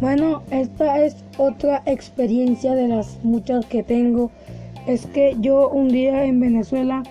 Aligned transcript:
Bueno, 0.00 0.42
esta 0.50 1.04
es 1.04 1.16
otra 1.38 1.82
experiencia 1.86 2.74
de 2.74 2.86
las 2.86 3.18
muchas 3.24 3.66
que 3.66 3.82
tengo. 3.82 4.30
Es 4.86 5.06
que 5.06 5.36
yo 5.40 5.68
un 5.68 5.88
día 5.88 6.24
en 6.24 6.38
Venezuela, 6.38 7.02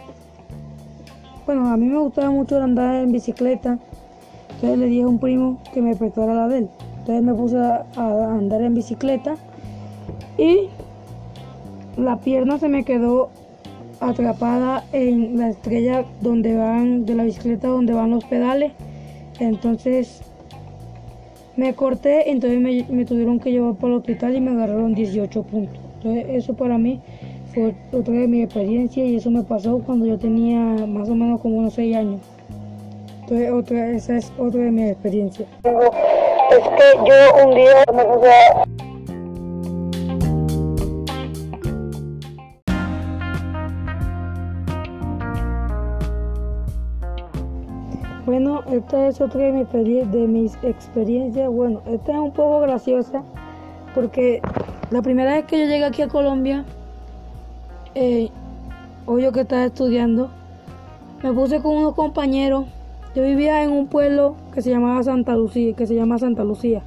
bueno, 1.46 1.68
a 1.68 1.78
mí 1.78 1.88
me 1.88 1.98
gustaba 1.98 2.32
mucho 2.32 2.62
andar 2.62 3.04
en 3.04 3.12
bicicleta. 3.12 3.80
Entonces 4.56 4.80
le 4.80 4.86
dije 4.86 5.04
a 5.04 5.08
un 5.08 5.20
primo 5.20 5.62
que 5.74 5.82
me 5.82 5.96
prestara 5.96 6.34
la 6.34 6.48
de 6.48 6.60
él. 6.60 6.70
Entonces 7.00 7.24
me 7.24 7.34
puse 7.34 7.58
a, 7.58 7.86
andar 7.98 8.62
en 8.62 8.74
bicicleta 8.74 9.36
y 10.38 10.70
la 11.98 12.18
pierna 12.18 12.58
se 12.58 12.70
me 12.70 12.84
quedó 12.84 13.30
atrapada 14.00 14.84
en 14.92 15.38
la 15.38 15.50
estrella 15.50 16.06
donde 16.22 16.56
van 16.56 17.06
de 17.06 17.16
la 17.16 17.24
bicicleta 17.24 17.68
donde 17.68 17.94
van 17.94 18.12
los 18.12 18.24
pedales. 18.26 18.72
Entonces 19.40 20.22
me 21.56 21.74
corté, 21.74 22.32
entonces 22.32 22.60
me, 22.90 23.06
tuvieron 23.06 23.40
que 23.40 23.52
llevar 23.52 23.76
para 23.76 23.94
el 23.94 24.00
hospital 24.00 24.36
y 24.36 24.42
me 24.42 24.52
agarraron 24.52 24.94
18 24.94 25.44
puntos. 25.44 25.80
Entonces 25.98 26.26
eso 26.30 26.54
para 26.54 26.78
mí 26.78 27.02
fue 27.54 27.74
otra 27.92 28.14
de 28.14 28.28
mi 28.28 28.44
experiencia 28.44 29.06
y 29.06 29.16
eso 29.16 29.32
me 29.32 29.44
pasó 29.44 29.80
cuando 29.80 30.06
yo 30.06 30.18
tenía 30.18 30.60
más 30.86 31.10
o 31.10 31.16
menos 31.16 31.42
como 31.42 31.58
unos 31.58 31.74
6 31.74 31.96
años. 31.96 32.22
Entonces 33.22 33.52
otra, 33.52 33.92
esa 33.92 34.18
es 34.18 34.32
otra 34.38 34.62
de 34.64 34.72
mis 34.72 34.92
experiencias. 34.92 35.48
Es 35.64 36.60
que 36.60 37.10
yo 37.10 37.48
un 37.48 37.56
día 37.56 37.84
me 37.94 38.04
puse 38.06 38.75
Bueno, 48.26 48.64
esta 48.72 49.08
es 49.08 49.22
otra 49.22 49.42
de 49.42 49.52
mis, 49.52 50.28
mis 50.28 50.64
experiencias. 50.64 51.48
Bueno, 51.48 51.82
esta 51.86 52.14
es 52.14 52.18
un 52.18 52.32
poco 52.32 52.62
graciosa 52.62 53.22
porque 53.94 54.42
la 54.90 55.04
primera 55.04 55.34
vez 55.34 55.46
que 55.46 55.60
yo 55.60 55.66
llegué 55.66 55.86
aquí 55.86 56.02
a 56.02 56.08
Colombia, 56.08 56.66
eh, 57.94 58.32
yo 59.08 59.32
que 59.32 59.42
estaba 59.42 59.66
estudiando, 59.66 60.32
me 61.22 61.34
puse 61.34 61.62
con 61.62 61.78
unos 61.78 61.94
compañeros. 61.94 62.66
Yo 63.16 63.22
vivía 63.22 63.64
en 63.64 63.72
un 63.72 63.88
pueblo 63.88 64.36
que 64.52 64.64
se 64.64 64.72
llamaba 64.72 65.04
Santa 65.04 65.36
Lucía, 65.36 65.74
que 65.74 65.86
se 65.86 65.94
llama 65.94 66.18
Santa 66.18 66.44
Lucía. 66.44 66.82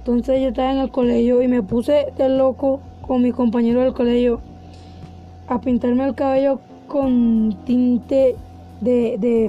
Entonces 0.00 0.42
yo 0.42 0.48
estaba 0.48 0.72
en 0.72 0.78
el 0.78 0.90
colegio 0.90 1.42
y 1.42 1.48
me 1.48 1.62
puse 1.62 2.12
de 2.18 2.28
loco 2.28 2.80
con 3.00 3.22
mi 3.22 3.32
compañero 3.32 3.80
del 3.80 3.94
colegio 3.94 4.40
a 5.48 5.58
pintarme 5.60 6.04
el 6.04 6.14
cabello 6.14 6.60
con 6.86 7.56
tinte 7.64 8.36
de, 8.80 9.16
de. 9.18 9.48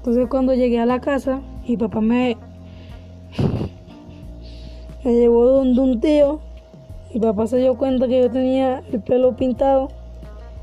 Entonces 0.00 0.28
cuando 0.30 0.54
llegué 0.54 0.80
a 0.80 0.86
la 0.86 0.98
casa, 0.98 1.42
mi 1.68 1.76
papá 1.76 2.00
me, 2.00 2.38
me 5.04 5.12
llevó 5.12 5.44
donde 5.44 5.78
un 5.78 6.00
tío. 6.00 6.40
Mi 7.12 7.20
papá 7.20 7.46
se 7.46 7.58
dio 7.58 7.76
cuenta 7.76 8.08
que 8.08 8.22
yo 8.22 8.30
tenía 8.30 8.82
el 8.90 9.02
pelo 9.02 9.36
pintado, 9.36 9.88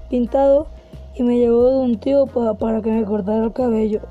pintado, 0.10 0.66
y 1.14 1.22
me 1.22 1.38
llevó 1.38 1.70
de 1.70 1.78
un 1.78 2.00
tío 2.00 2.26
para, 2.26 2.56
para 2.56 2.82
que 2.82 2.90
me 2.90 3.06
cortara 3.06 3.44
el 3.44 3.54
cabello. 3.54 4.02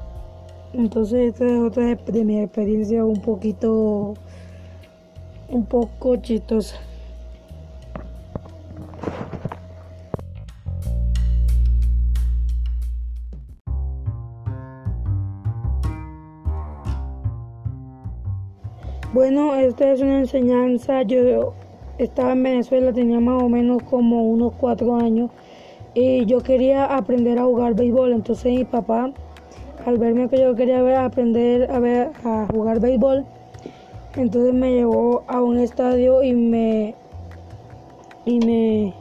Entonces 0.72 1.32
esta 1.32 1.44
es 1.44 1.60
otra 1.60 1.96
de 1.96 2.24
mi 2.24 2.38
experiencia 2.38 3.04
un 3.04 3.20
poquito, 3.20 4.14
un 5.48 5.64
poco 5.64 6.14
chistosa. 6.18 6.76
Bueno, 19.12 19.54
esta 19.54 19.92
es 19.92 20.00
una 20.00 20.18
enseñanza. 20.18 21.02
Yo 21.02 21.54
estaba 21.96 22.32
en 22.32 22.42
Venezuela, 22.42 22.92
tenía 22.92 23.20
más 23.20 23.42
o 23.42 23.48
menos 23.48 23.82
como 23.84 24.24
unos 24.24 24.52
cuatro 24.58 24.96
años 24.96 25.30
y 25.94 26.26
yo 26.26 26.40
quería 26.40 26.84
aprender 26.84 27.38
a 27.38 27.44
jugar 27.44 27.74
béisbol. 27.74 28.12
Entonces 28.12 28.52
mi 28.52 28.64
papá, 28.64 29.12
al 29.86 29.98
verme 29.98 30.28
que 30.28 30.40
yo 30.40 30.54
quería 30.56 31.04
aprender 31.04 31.70
a, 31.70 31.78
ver, 31.78 32.10
a 32.24 32.48
jugar 32.52 32.80
béisbol, 32.80 33.24
entonces 34.16 34.52
me 34.52 34.72
llevó 34.72 35.22
a 35.28 35.40
un 35.40 35.58
estadio 35.58 36.22
y 36.22 36.34
me, 36.34 36.94
y 38.24 38.40
me 38.40 38.92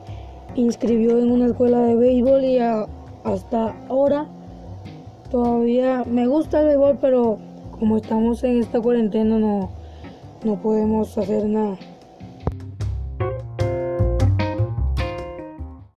inscribió 0.53 1.17
en 1.19 1.31
una 1.31 1.47
escuela 1.47 1.79
de 1.81 1.95
béisbol 1.95 2.43
y 2.43 2.59
hasta 2.59 3.75
ahora 3.89 4.27
todavía 5.31 6.03
me 6.05 6.27
gusta 6.27 6.61
el 6.61 6.67
béisbol, 6.67 6.99
pero 7.01 7.39
como 7.79 7.97
estamos 7.97 8.43
en 8.43 8.59
esta 8.59 8.79
cuarentena 8.79 9.39
no 9.39 9.84
no 10.45 10.61
podemos 10.61 11.17
hacer 11.17 11.44
nada. 11.45 11.78